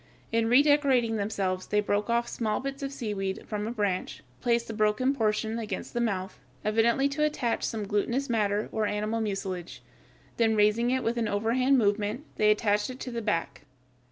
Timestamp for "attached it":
12.49-12.99